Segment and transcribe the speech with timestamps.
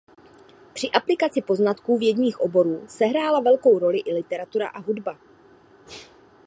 [0.73, 5.17] Při aplikaci poznatků vědních oborů sehrála velkou roli i literatura a hudba.